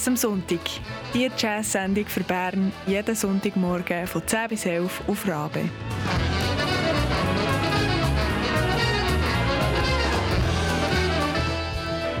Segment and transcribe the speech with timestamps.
[0.00, 0.60] Jazz am Sonntag.
[1.12, 5.60] Die Jazz-Sendung für Bern jeden Sonntagmorgen von 10 bis 11 auf Rabe.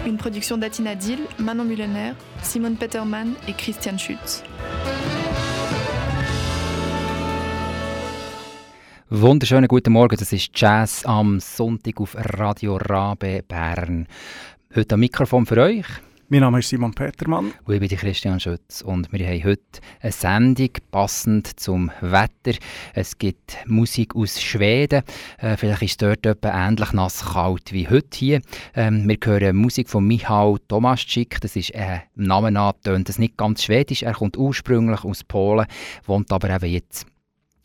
[0.04, 4.42] Une production d'Atina Dill, Manon Mullener, Simone Peterman et Christian Schütz.
[9.08, 14.06] Wunderschönen guten Morgen, das ist Jazz am Sonntag auf Radio Rabe Bern.
[14.74, 15.86] Heute am Mikrofon für euch
[16.30, 17.52] mein Name ist Simon Petermann.
[17.64, 18.82] Und ich bin Christian Schütz.
[18.82, 22.56] Und wir haben heute eine Sendung passend zum Wetter.
[22.94, 25.02] Es gibt Musik aus Schweden.
[25.38, 28.40] Äh, vielleicht ist dort etwa ähnlich nass kalt wie heute hier.
[28.76, 31.40] Ähm, wir hören Musik von Michał Tomaschik.
[31.40, 34.04] Das ist äh, Namen an, tönt das nicht ganz schwedisch.
[34.04, 35.66] Er kommt ursprünglich aus Polen,
[36.06, 37.06] wohnt aber eben jetzt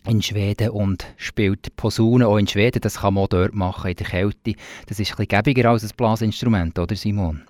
[0.08, 2.82] in Schweden und spielt Posaune auch in Schweden.
[2.82, 4.56] Das kann man auch dort machen, in der Kälte.
[4.88, 7.44] Das ist ein bisschen gäbiger als ein Blasinstrument, oder Simon?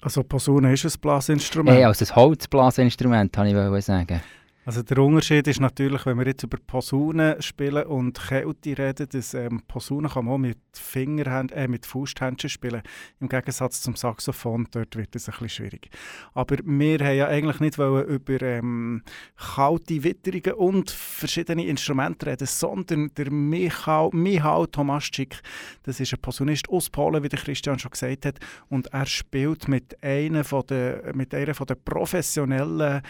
[0.00, 1.76] Also Posaune ist ein Blasinstrument?
[1.76, 4.20] Hey, also ein Holzblasinstrument, wollte ich sagen.
[4.68, 9.32] Also der Unterschied ist natürlich, wenn wir jetzt über Posaunen spielen und Kälte reden, dass
[9.32, 12.82] ähm, Posaunen kann man auch mit Fingerhänden, äh, mit Fausthändchen spielen.
[13.18, 15.88] Im Gegensatz zum Saxophon, dort wird es ein bisschen schwierig.
[16.34, 19.04] Aber wir haben ja eigentlich nicht wollen über ähm,
[19.38, 25.40] kalte Witterungen und verschiedene Instrumente reden, sondern der Michał, Michał Tomaschik,
[25.84, 28.38] das ist ein Posaunist aus Polen, wie der Christian schon gesagt hat,
[28.68, 33.00] und er spielt mit einer von der, mit einer von den professionellen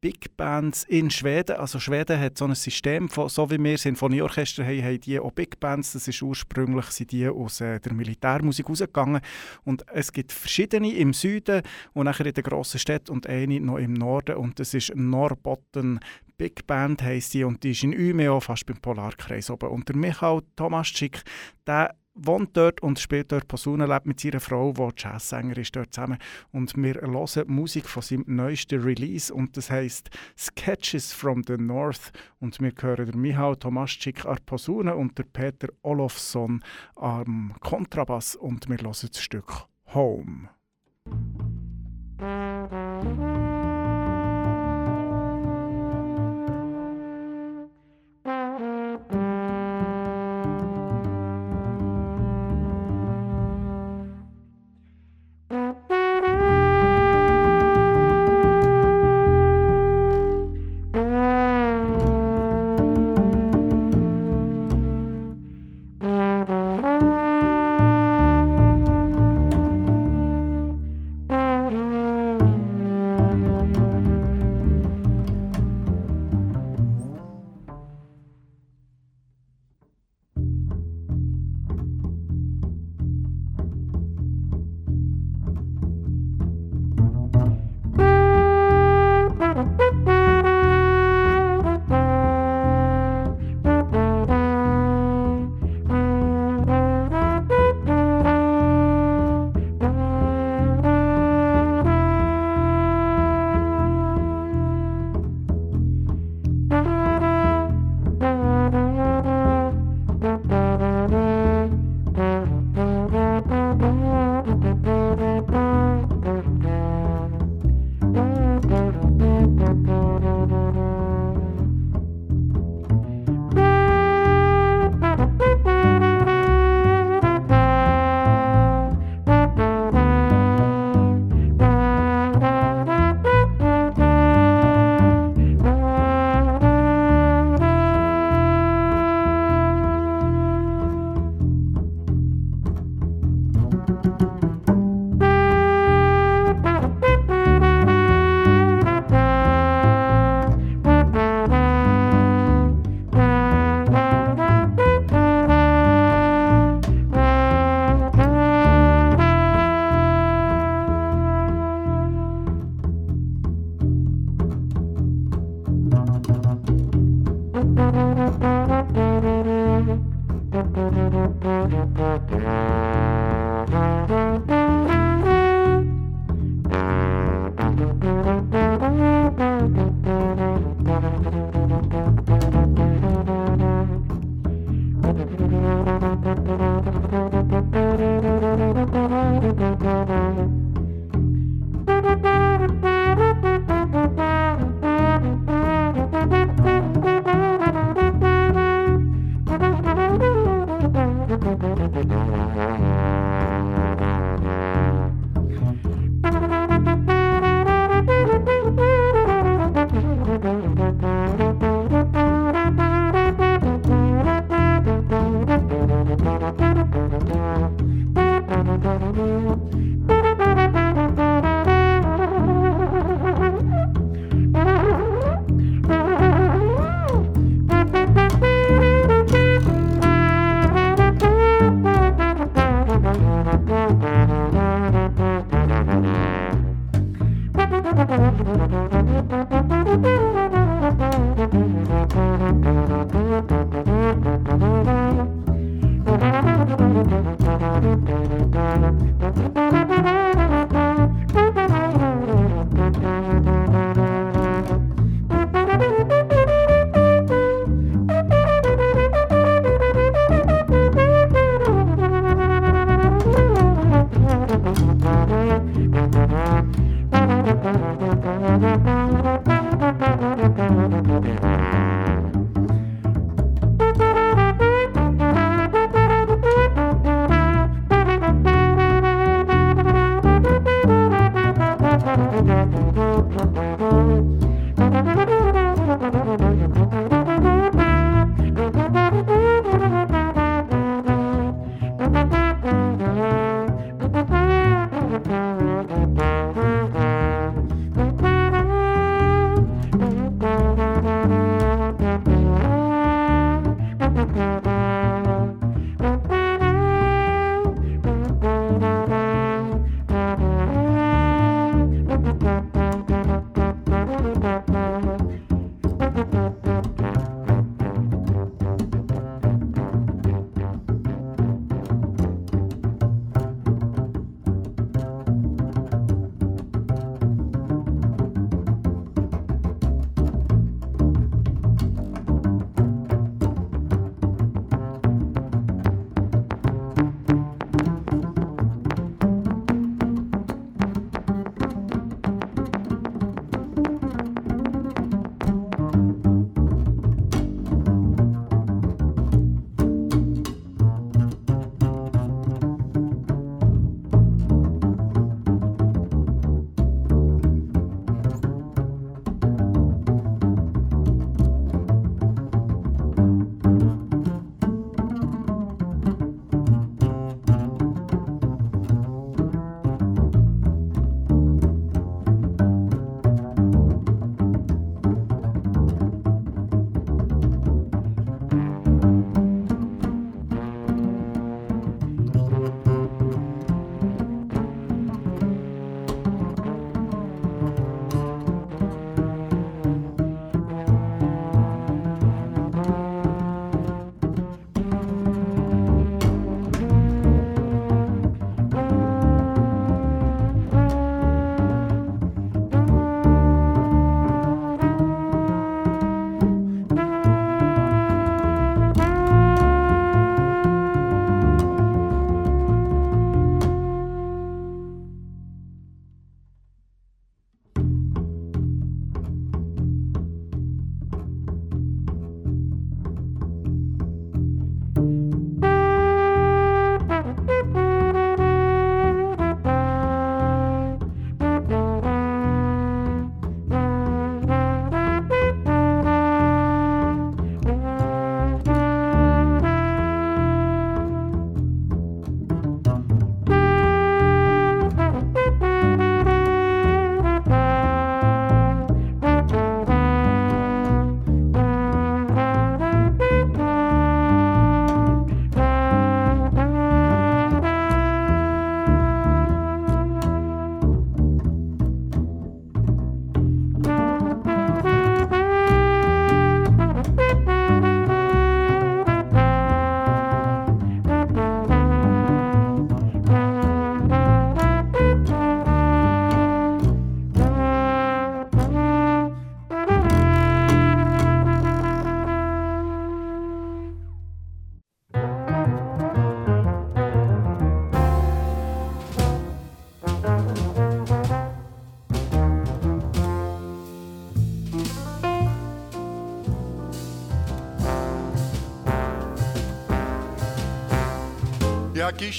[0.00, 1.56] Big Bands in Schweden.
[1.56, 5.32] Also Schweden hat so ein System, von, so wie wir Sinfonieorchester haben, haben die auch
[5.32, 5.92] Big Bands.
[5.92, 9.20] Das ist ursprünglich sind die aus äh, der Militärmusik rausgegangen.
[9.64, 11.62] Und es gibt verschiedene im Süden
[11.94, 14.36] und nachher in den grossen Städten und eine noch im Norden.
[14.36, 15.98] Und das ist Norbotten
[16.36, 19.70] Big Band heisst die und die ist in Umeå, fast beim Polarkreis oben.
[19.70, 21.24] Und der Michael Tomaschik,
[21.66, 25.92] der wohnt dort und spielt dort Posaune, lebt mit seiner Frau, die Jazzsänger ist, dort
[25.92, 26.18] zusammen.
[26.52, 32.12] Und wir hören Musik von seinem neuesten Release und das heisst Sketches from the North.
[32.40, 36.62] Und wir hören der Michał Tomaschik an Posaune und der Peter Olofsson
[36.96, 40.48] am Kontrabass und wir hören das Stück Home.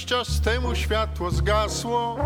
[0.09, 2.17] Czas temu światło zgasło.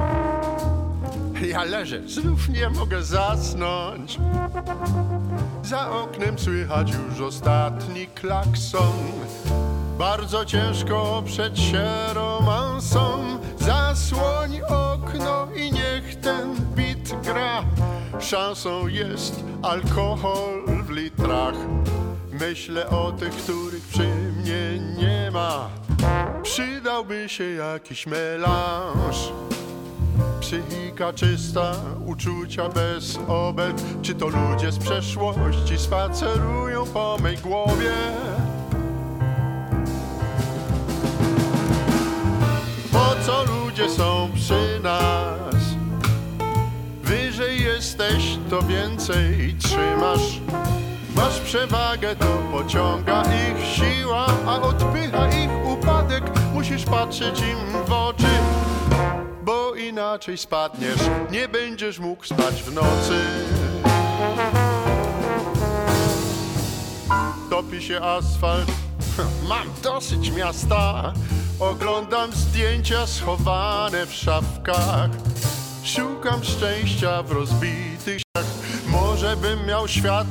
[1.48, 4.20] Ja leżę, znów nie mogę zasnąć.
[5.63, 8.94] Za oknem słychać już ostatni klakson.
[10.00, 13.40] Bardzo ciężko oprzeć się romansom.
[13.60, 17.63] Zasłoń okno i niech ten bit gra.
[18.20, 21.56] Szansą jest alkohol w litrach.
[22.32, 25.70] Myślę o tych, których przy mnie nie ma.
[26.94, 29.32] Przydałby się jakiś melanż.
[30.42, 31.72] Psychika czysta,
[32.06, 37.94] uczucia bez obelg Czy to ludzie z przeszłości spacerują po mej głowie?
[42.92, 45.56] Po co ludzie są przy nas?
[47.04, 50.42] Wyżej jesteś, to więcej trzymasz
[51.16, 55.62] Masz przewagę, to pociąga ich siła A odpycha ich
[56.74, 58.27] Musisz patrzeć im w oczy
[59.44, 61.00] bo inaczej spadniesz,
[61.32, 63.22] nie będziesz mógł spać w nocy.
[67.50, 68.72] Topi się asfalt,
[69.50, 71.13] mam dosyć miasta.
[71.60, 75.10] Oglądam zdjęcia schowane w szafkach.
[75.84, 78.22] Szukam szczęścia w rozbitych.
[78.88, 80.27] Może bym miał świat,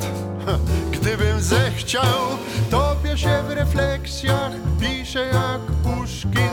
[0.93, 2.39] gdybym zechciał.
[2.71, 6.53] Topię się w refleksjach, piszę jak Puszkin.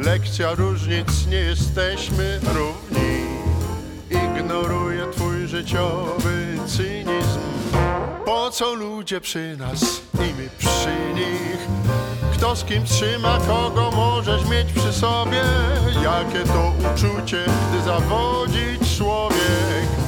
[0.00, 3.26] Lekcja różnic, nie jesteśmy równi.
[4.10, 7.40] Ignoruję twój życiowy cynizm.
[8.24, 11.66] Po co ludzie przy nas i my przy nich?
[12.32, 15.42] Kto z kim trzyma, kogo możesz mieć przy sobie?
[16.04, 20.05] Jakie to uczucie, gdy zawodzi człowiek?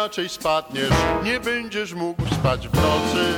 [0.00, 3.34] Inaczej spadniesz, nie będziesz mógł spać w nocy.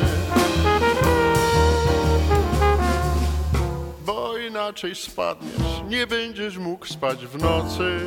[4.07, 8.01] Bo inaczej spadniesz, nie będziesz mógł spać w nocy.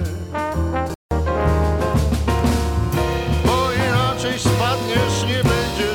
[3.45, 5.94] Bo inaczej spadniesz, nie będziesz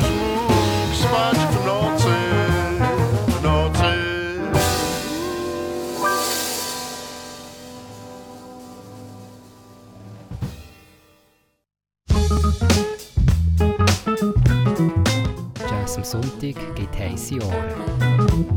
[16.11, 18.57] Sonntag gibt heisse Ohren.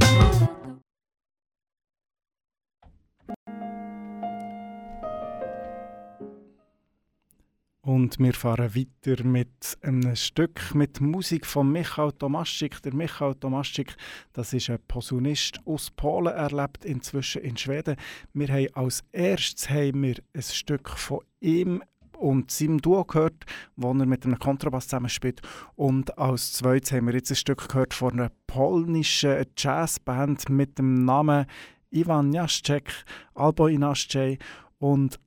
[7.85, 12.81] Und wir fahren weiter mit einem Stück mit Musik von Michał Tomaschik.
[12.81, 13.95] Der Michał Tomaschik,
[14.31, 17.97] das ist ein Posaunist aus Polen, er lebt inzwischen in Schweden.
[18.33, 21.83] Wir haben als erstes haben wir ein Stück von ihm
[22.23, 25.41] und seinem Duo gehört, wo er mit einem Kontrabass zusammenspielt.
[25.75, 31.03] Und als zweites haben wir jetzt ein Stück gehört von einer polnischen Jazzband mit dem
[31.03, 31.45] Namen
[31.91, 32.91] Ivan Jaschek,
[33.35, 34.39] Albo Inascej.
[34.79, 35.19] Und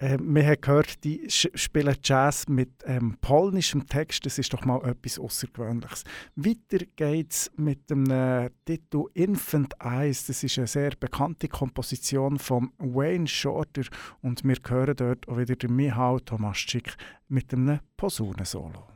[0.00, 4.24] äh, wir haben gehört, die spielen Jazz mit ähm, polnischem Text.
[4.24, 6.04] Das ist doch mal etwas Außergewöhnliches.
[6.36, 10.26] Weiter geht's mit dem äh, Titel Infant Eyes.
[10.26, 13.82] Das ist eine sehr bekannte Komposition von Wayne Shorter.
[14.22, 16.96] Und wir hören dort auch wieder den Michał Tomaschik
[17.28, 18.86] mit einem Posaunensolo.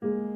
[0.00, 0.31] La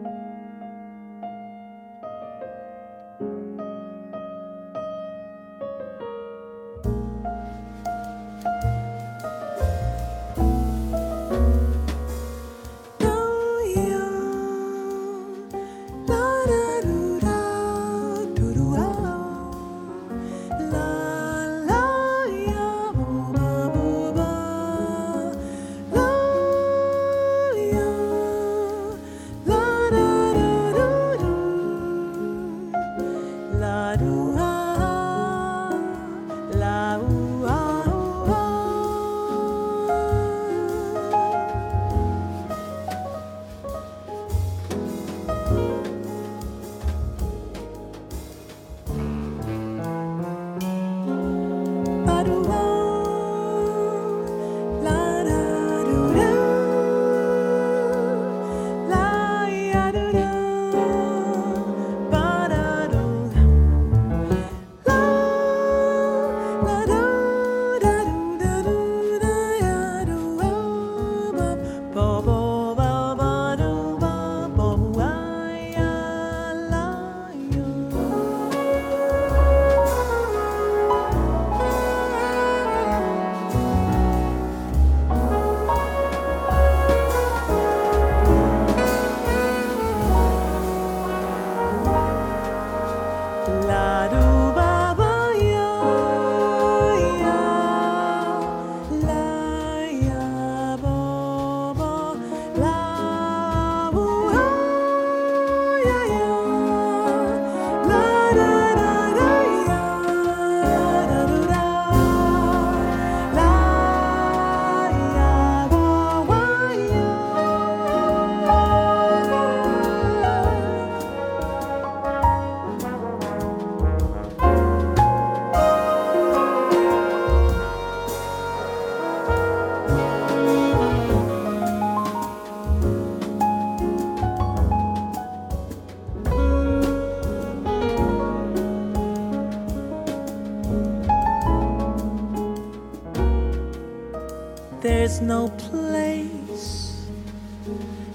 [145.21, 147.07] no place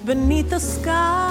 [0.06, 1.31] beneath the sky.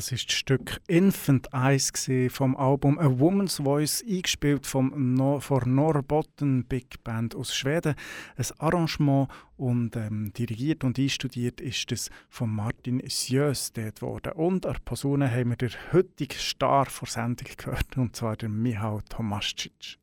[0.00, 1.92] Das ist das Stück Infant Eyes
[2.30, 7.94] vom Album A Woman's Voice, eingespielt vom no von Norrbotten Big Band aus Schweden.
[8.34, 14.32] Ein Arrangement und ähm, dirigiert und einstudiert ist es von Martin Sjös dort worden.
[14.32, 19.02] Und an Posaune haben wir den heutigen Star vor Sendung gehört, und zwar den Michał
[19.06, 19.98] Tomascic.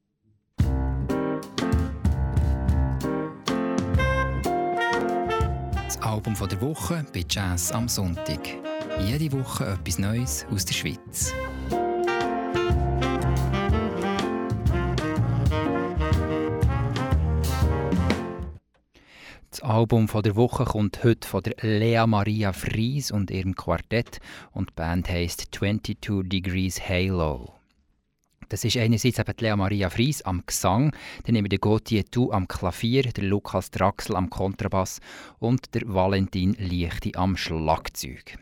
[5.88, 8.67] Das Album der Woche bei Jazz am Sonntag.
[9.06, 11.34] Jede Woche etwas Neues aus der Schweiz.
[19.50, 24.20] Das Album von der Woche kommt heute von der Lea Maria Fries und ihrem Quartett
[24.52, 27.54] und die Band heisst 22 Degrees Halo.
[28.50, 32.48] Das ist einerseits eben Lea Maria Fries am Gesang, dann nehmen wir Gauthier Tu am
[32.48, 35.00] Klavier, der Lukas Draxel am Kontrabass
[35.40, 38.38] und der Valentin Lichti am Schlagzeug.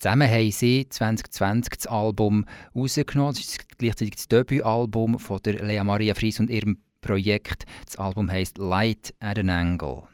[0.00, 3.34] Zusammen haben sie 2020 das Album rausgenommen.
[3.34, 7.66] Das ist gleichzeitig das Debütalbum von der Lea Maria Fries und ihrem Projekt.
[7.84, 10.04] Das Album heißt Light at an Angle.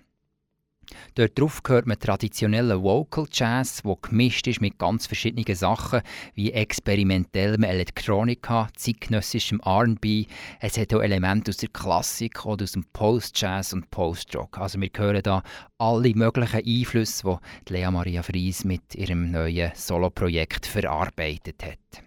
[1.15, 6.03] Dort drauf hört man traditionellen Vocal Jazz, wo gemischt ist mit ganz verschiedenen Sachen,
[6.35, 10.27] wie experimentellem Elektronika, zeitgenössischem R&B.
[10.61, 14.59] Es hat auch Elemente aus der Klassik oder aus dem Post-Jazz und Post-Rock.
[14.59, 15.43] Also wir hören da
[15.79, 22.03] alle möglichen Einflüsse, die Lea Maria Fries mit ihrem neuen Soloprojekt verarbeitet hat.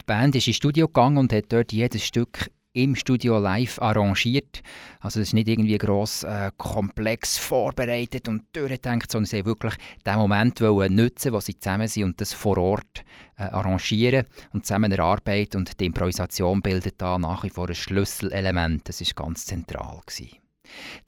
[0.00, 4.62] Die Band ist ins Studio gegangen und hat dort jedes Stück im Studio live arrangiert.
[5.00, 10.16] Also es ist nicht irgendwie gross äh, komplex vorbereitet und durchgedacht, sondern sie wirklich den
[10.16, 13.04] Moment wollen nutzen, wo sie zusammen sind und das vor Ort
[13.38, 18.86] äh, arrangieren und zusammen erarbeiten und die Improvisation bildet da nach wie vor ein Schlüsselelement.
[18.88, 20.45] Das ist ganz zentral gewesen.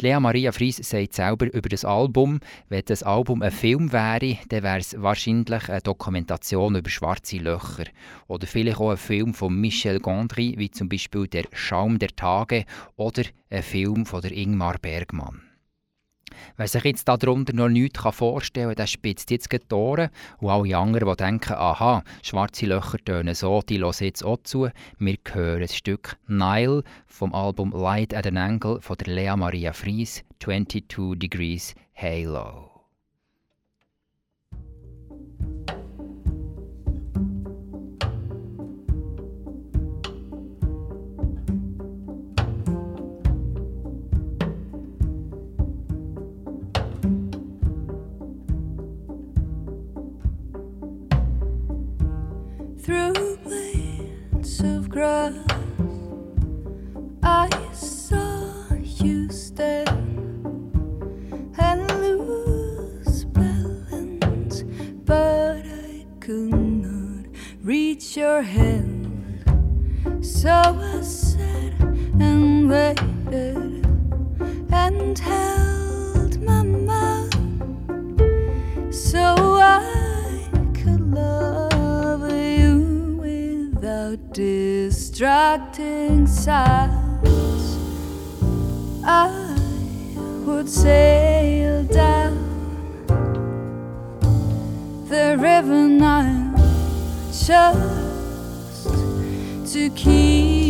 [0.01, 4.63] Lea Maria Fries sagt selber über das Album, wenn das Album ein Film wäre, dann
[4.63, 7.85] wäre es wahrscheinlich eine Dokumentation über schwarze Löcher.
[8.27, 12.65] Oder vielleicht auch ein Film von Michel Gondry, wie zum Beispiel Der Schaum der Tage
[12.97, 15.48] oder ein Film von der Ingmar Bergmann.
[16.57, 20.11] Wer sich jetzt darunter noch nichts vorstellen kann, der spitzt jetzt die Ohren.
[20.39, 24.69] Und alle anderen, die denken, aha, schwarze Löcher tönen so, die hören jetzt auch zu.
[24.99, 29.73] Wir hören das Stück Nile vom Album Light at an Angle von der Lea Maria
[29.73, 32.68] Fries, 22 Degrees Halo.
[68.19, 69.45] Your hand.
[70.21, 71.81] So I sat
[72.19, 73.87] and waited
[74.73, 77.33] and held my mouth
[78.93, 79.21] so
[79.61, 87.79] I could love you without distracting sounds.
[89.05, 89.31] I
[90.45, 92.37] would sail down
[95.09, 96.49] the river Nile
[99.73, 100.68] to keep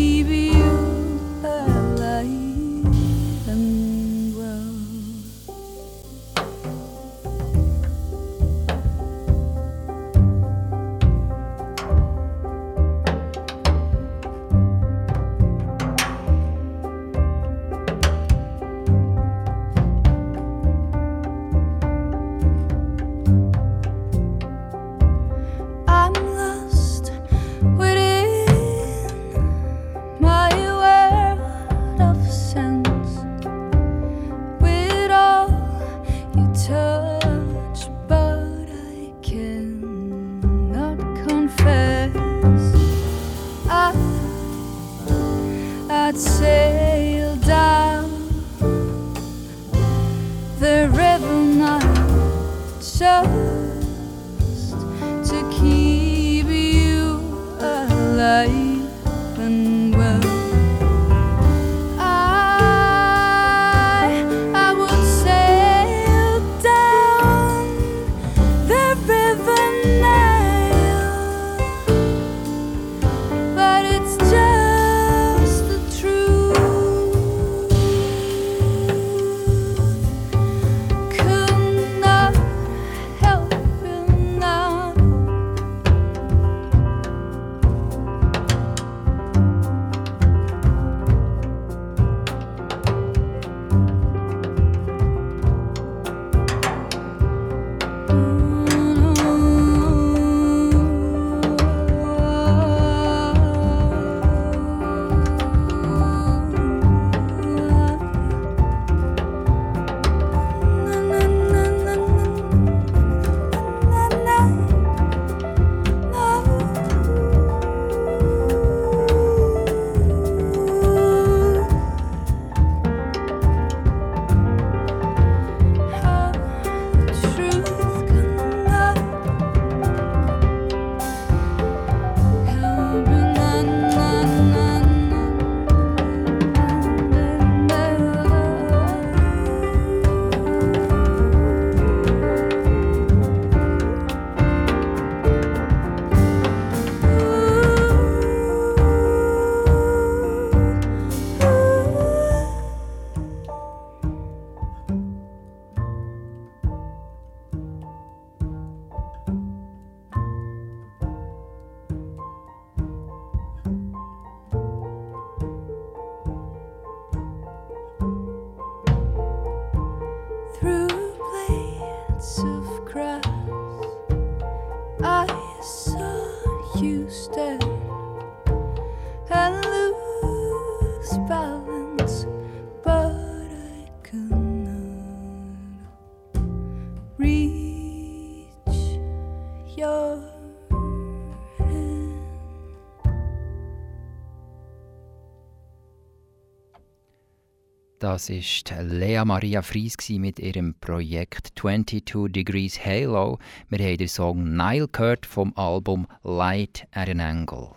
[198.11, 203.39] Das ist Lea Maria Fries mit ihrem Projekt 22 Degrees Halo.
[203.69, 207.73] Wir haben den Song Nile gehört vom Album Light at an Angle.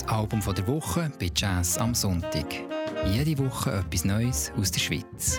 [0.00, 2.46] Das Album der Woche bei Jazz am Sonntag.
[3.04, 5.38] Jede Woche etwas Neues aus der Schweiz.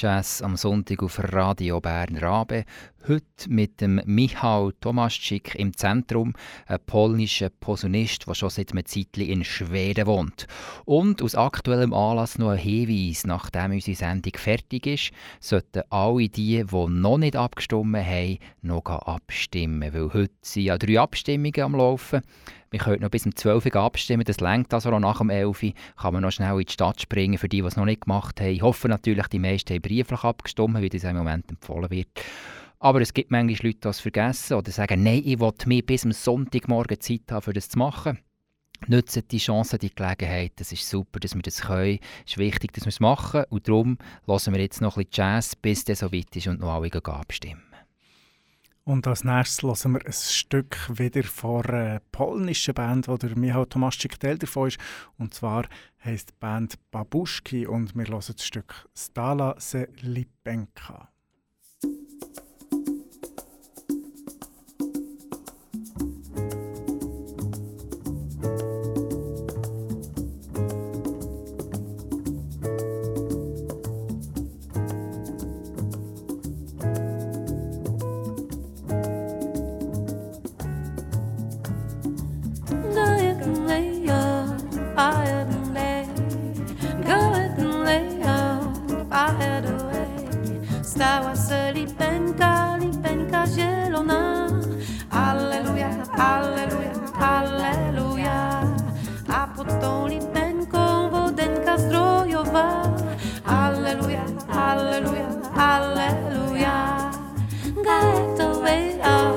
[0.00, 2.64] Jazz am Sonntag auf Radio Bern Rabe.
[3.08, 6.34] Heute mit dem Michał Tomaschik im Zentrum,
[6.66, 10.46] ein polnischer Posaunist, der schon seit einem Zeitchen in Schweden wohnt.
[10.84, 16.62] Und aus aktuellem Anlass noch ein Hinweis, nachdem unsere Sendung fertig ist, sollten alle die,
[16.62, 19.94] die noch nicht abgestimmt haben, noch abstimmen.
[19.94, 22.20] Weil heute sind ja drei Abstimmungen am Laufen.
[22.70, 25.62] Wir können noch bis um 12 Uhr abstimmen, das längt also noch nach dem 11
[25.62, 25.72] Uhr.
[25.96, 28.38] Kann man noch schnell in die Stadt springen, für die, die es noch nicht gemacht
[28.42, 28.50] haben.
[28.50, 32.08] Ich hoffe natürlich, die meisten haben brieflich abgestimmt, wie das im Moment empfohlen wird.
[32.82, 36.04] Aber es gibt manchmal Leute, die das vergessen oder sagen, nein, ich will mir bis
[36.06, 38.18] am Sonntagmorgen Zeit haben, für das zu machen.
[38.88, 40.52] Nutzen die Chance, die Gelegenheit.
[40.56, 41.98] Das ist super, dass wir das können.
[42.24, 43.44] Es ist wichtig, dass wir es machen.
[43.50, 46.60] Und darum lassen wir jetzt noch ein bisschen Jazz, bis der so weit ist und
[46.60, 47.62] noch alle abstimmen.
[48.84, 53.66] Und als nächstes hören wir ein Stück wieder von einer polnischen Band, wo der Michał
[53.66, 54.78] Tomaszczyk Teil davon ist.
[55.18, 55.68] Und zwar
[56.02, 61.10] heisst die Band Babuszki und wir hören das Stück Stala se Lipenka.
[91.00, 94.46] Stała se lipenka, lipenka zielona.
[95.10, 98.60] Alleluja, alleluja, alleluja.
[99.28, 102.82] A pod tą lipenką wodenka zdrojowa.
[103.46, 107.10] Alleluja, alleluja, alleluja.
[107.84, 109.32] Gaeto wea,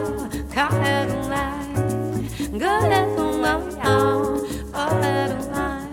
[0.55, 1.73] kaerunai.
[2.59, 3.59] Gaeto wea,
[4.73, 5.87] kaerunai.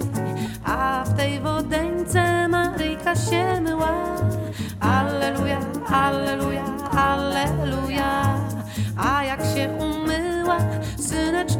[0.64, 3.59] A w tej wodeńce Maryjka się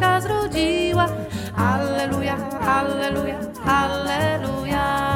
[0.01, 1.07] syneczka zrodziła.
[1.57, 5.10] Alleluja, alleluja, alleluja.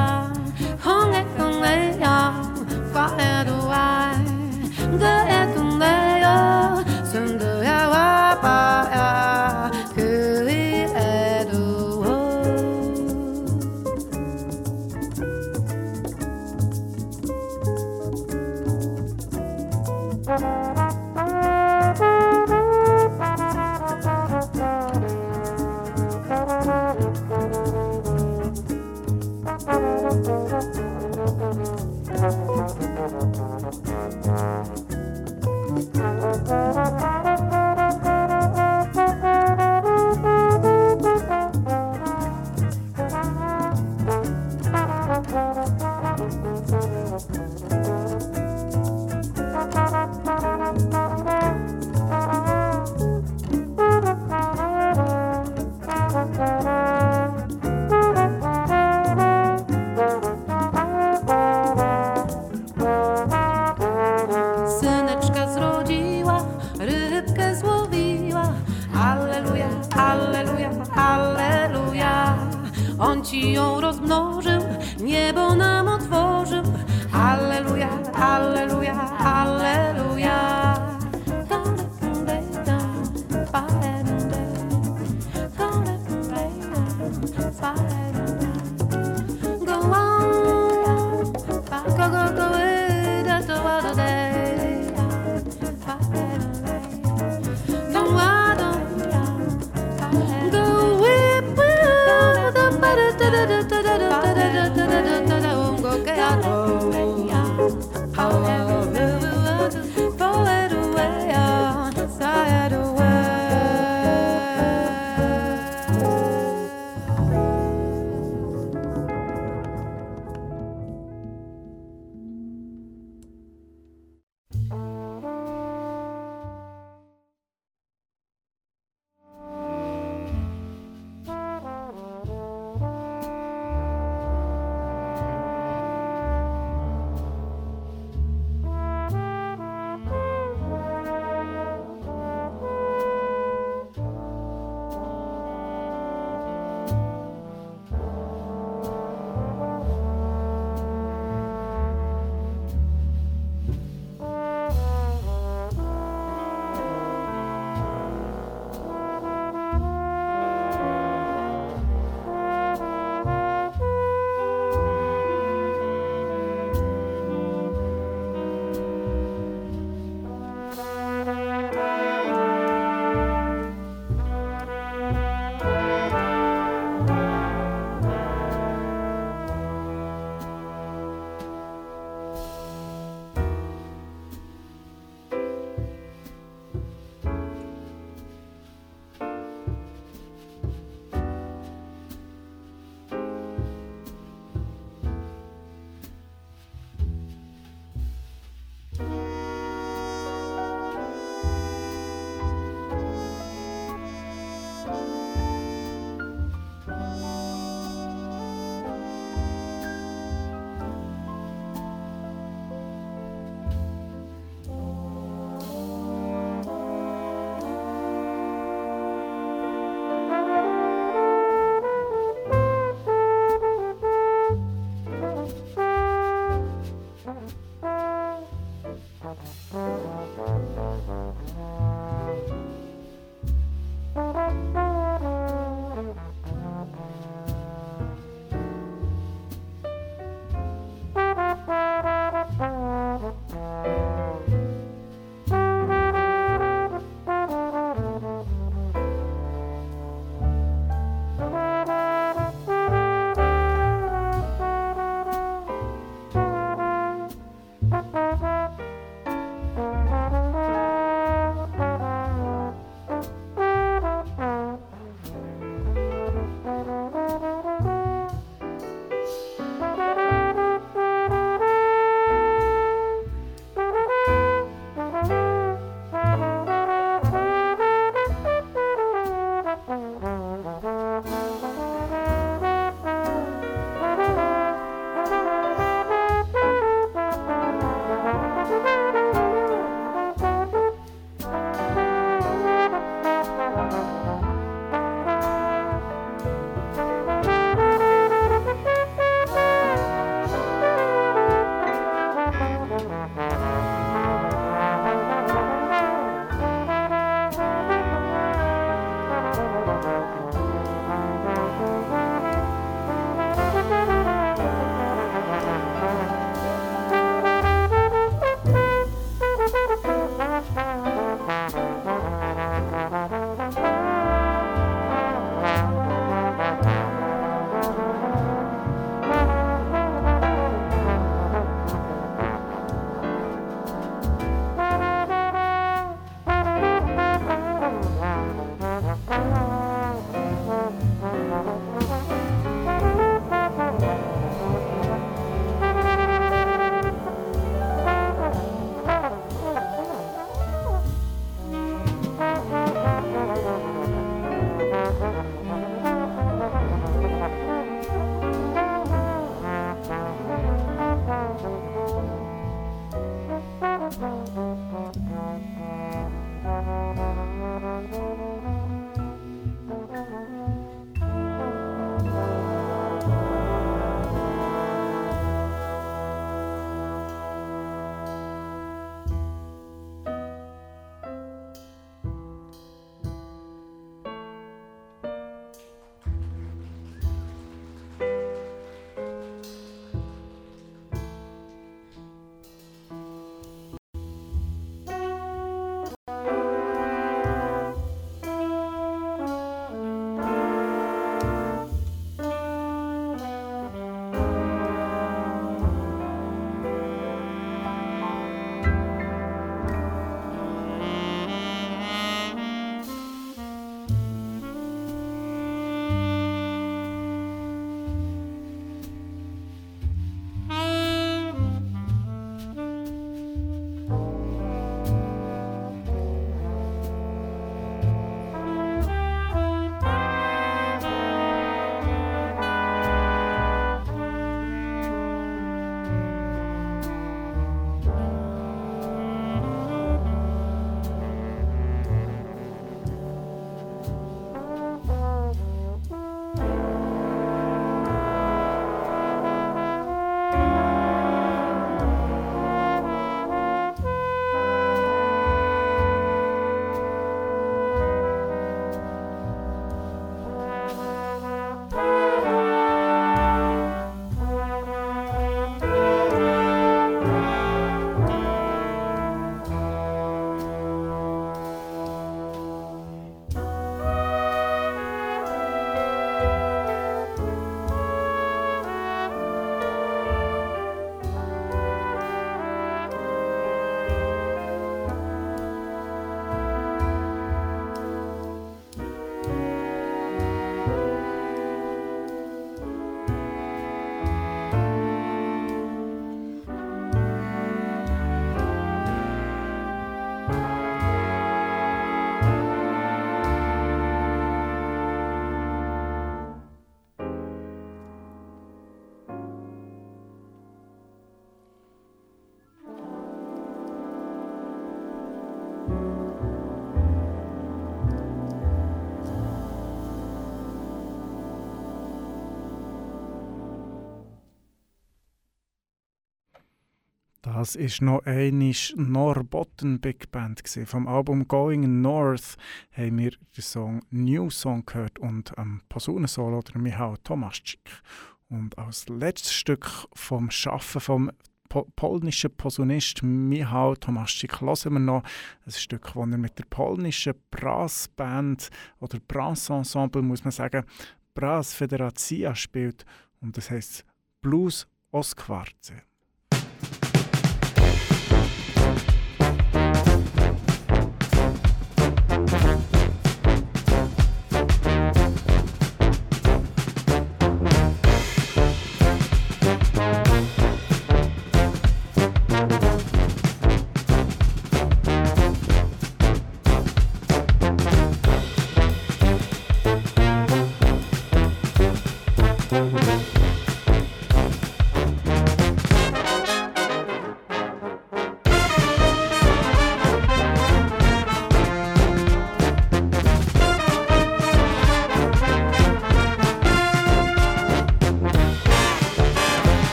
[527.65, 530.62] Das ist noch eine Norbotten Big Band.
[530.85, 532.59] Vom Album Going North
[532.93, 538.03] haben wir den Song New Song gehört und am Posaunensolo der Michał Tomaschik.
[538.51, 541.31] Und als letztes Stück vom Schaffen vom
[541.71, 545.23] po polnischen Posaunist Michał Tomaschik hören wir noch
[545.65, 548.69] ein Stück, das er mit der polnischen Brassband
[549.01, 550.85] oder Brassensemble, muss man sagen,
[551.33, 553.07] Brass Federacja spielt
[553.41, 554.05] und das heißt
[554.43, 556.03] Blues Oskwarze.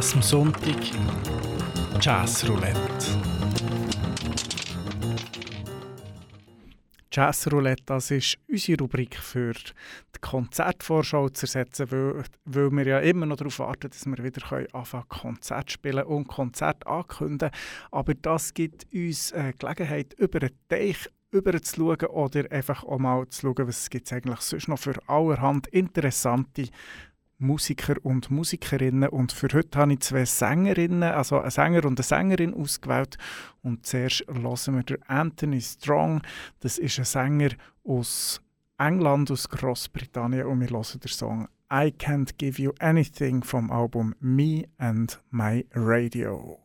[0.00, 0.80] Jazz am Sonntag,
[2.00, 2.80] Jazz Roulette.
[7.12, 13.00] Jazz Roulette, das ist unsere Rubrik für die Konzertvorschau zu ersetzen, weil, weil wir ja
[13.00, 17.50] immer noch darauf warten, dass wir wieder anfangen Konzert spielen und Konzert ankündigen.
[17.90, 23.28] Aber das gibt uns äh, Gelegenheit, über den Teich zu schauen oder einfach auch mal
[23.28, 26.68] zu schauen, was es eigentlich sonst noch für allerhand interessante
[27.40, 29.08] Musiker und Musikerinnen.
[29.08, 33.18] Und für heute habe ich zwei Sängerinnen, also einen Sänger und eine Sängerin ausgewählt.
[33.62, 36.22] Und zuerst hören wir den Anthony Strong,
[36.60, 37.50] das ist ein Sänger
[37.84, 38.40] aus
[38.78, 44.14] England, aus Großbritannien und wir hören den Song I Can't Give You Anything vom Album
[44.20, 46.58] Me and My Radio.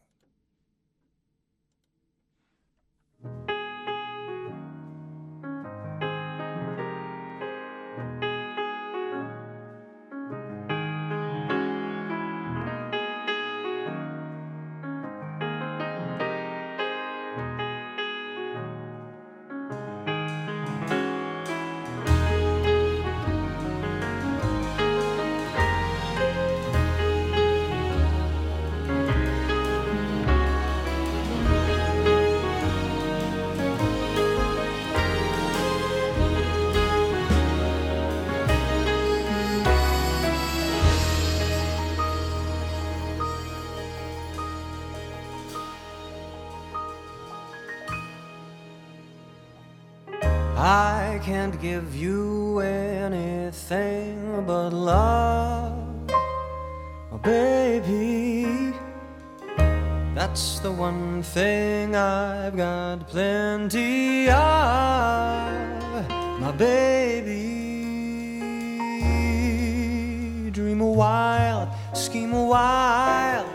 [72.16, 73.46] While, scheme a while,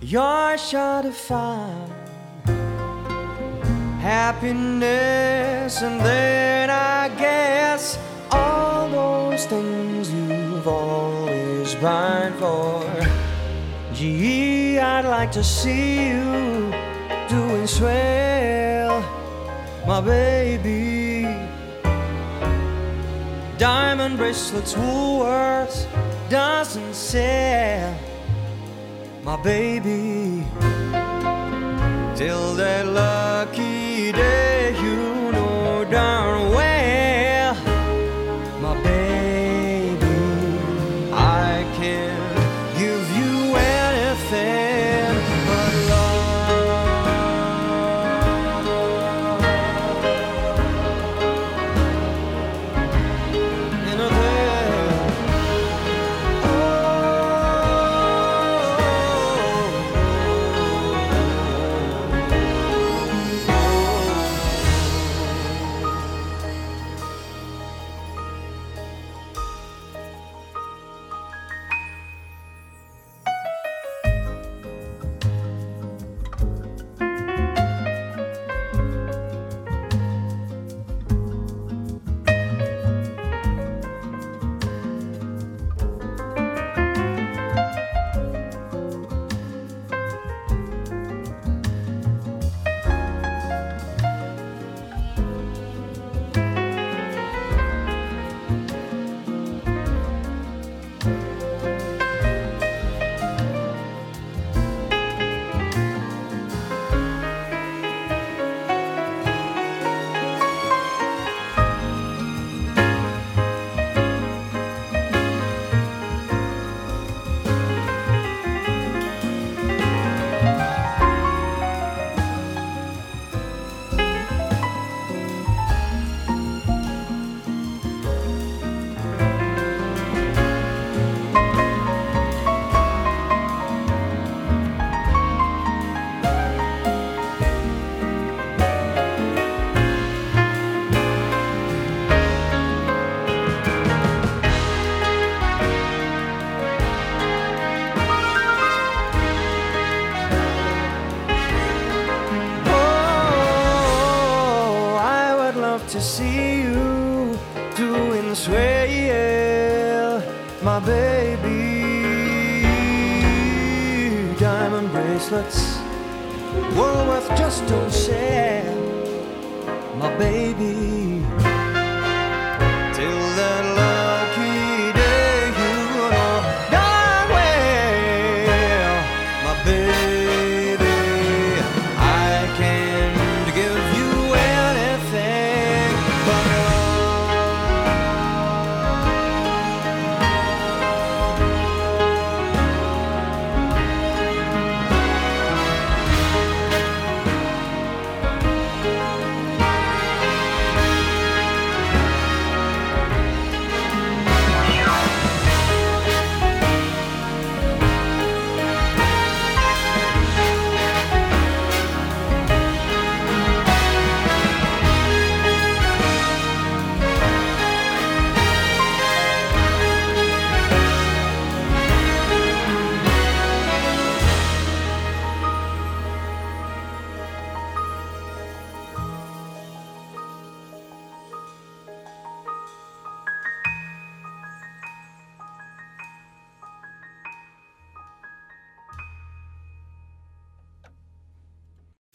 [0.00, 1.92] you're sure to find
[4.00, 7.98] happiness, and then I guess
[8.30, 12.84] all those things you've always pined for.
[13.92, 16.70] Gee, I'd like to see you
[17.28, 19.02] doing swell,
[19.86, 21.22] my baby.
[23.58, 25.86] Diamond bracelets, Woolworths
[26.32, 27.94] doesn't sell,
[29.22, 30.42] my baby.
[32.16, 36.51] Till that lucky day, you know darn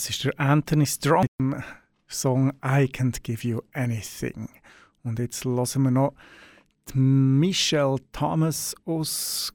[0.08, 1.62] Das ist der Anthony Strong im
[2.08, 4.48] Song I Can't Give You Anything.
[5.04, 6.14] Und jetzt hören wir noch
[6.94, 9.54] Michelle Thomas aus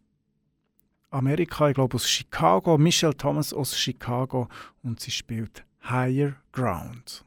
[1.09, 2.77] Amerika, ich glaube aus Chicago.
[2.77, 4.47] Michelle Thomas aus Chicago
[4.83, 7.25] und sie spielt Higher Ground.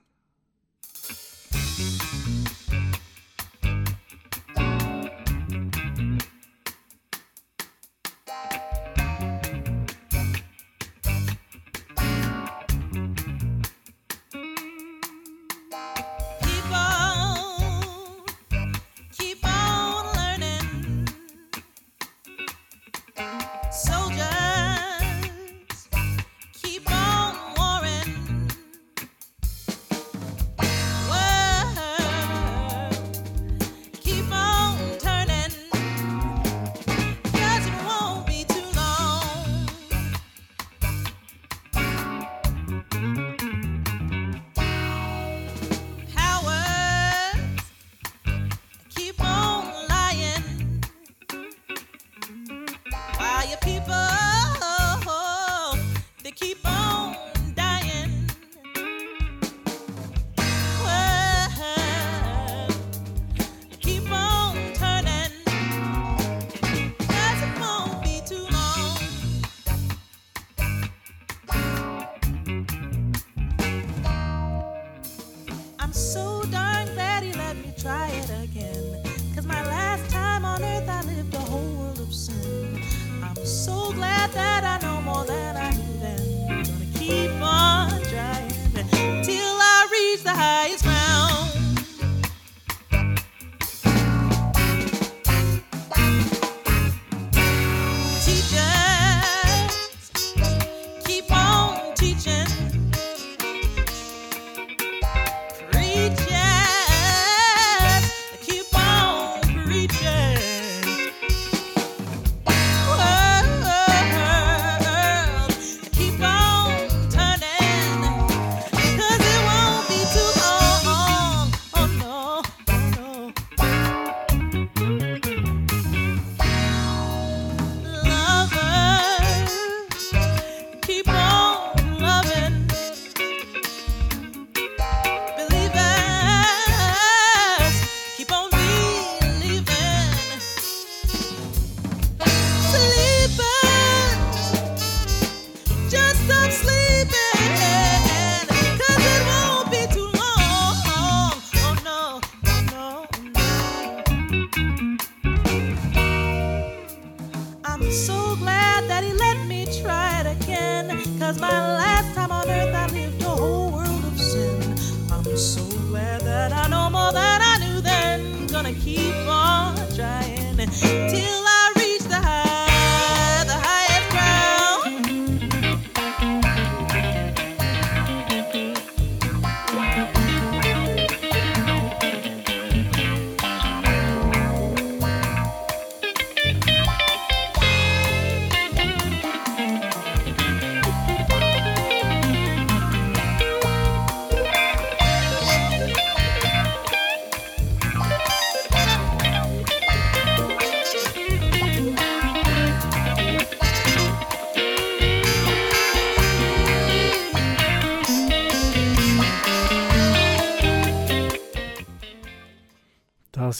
[77.86, 78.74] Try it again.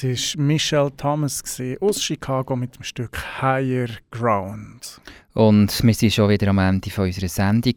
[0.02, 1.41] Das war Michelle Thomas
[1.80, 5.00] aus Chicago mit dem Stück Higher Ground.
[5.36, 7.73] Und wir sind schon wieder am Ende von unserer Sendung.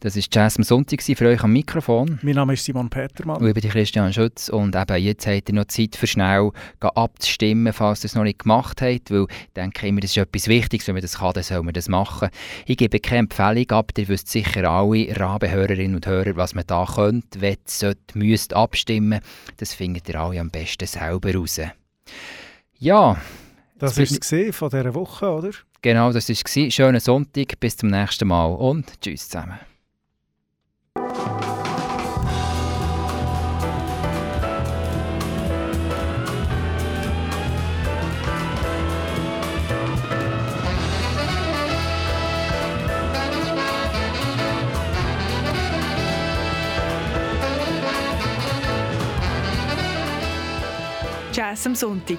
[0.00, 2.18] Das war Jazz am Sonntag für euch am Mikrofon.
[2.22, 3.42] Mein Name ist Simon Petermann.
[3.42, 4.48] Und ich bin Christian Schütz.
[4.48, 8.38] Und eben jetzt habt ihr noch Zeit für schnell abzustimmen, falls ihr es noch nicht
[8.38, 9.10] gemacht habt.
[9.10, 10.86] Weil ich denke immer, das ist etwas Wichtiges.
[10.86, 12.30] Wenn man das kann, dann soll man das machen.
[12.64, 16.86] Ich gebe keine Empfehlung, aber ihr wisst sicher alle, Rabehörerinnen und Hörer, was man da
[16.86, 19.20] könnt, will, sollte, müsst abstimmen.
[19.58, 21.60] Das findet ihr alle am besten selber raus.
[22.78, 23.20] Ja.
[23.78, 25.50] Das war es von dieser Woche, oder?
[25.80, 26.74] Genau, das war es.
[26.74, 29.60] Schönen Sonntag, bis zum nächsten Mal und tschüss zusammen.
[51.32, 52.18] Jazz am Sonntag.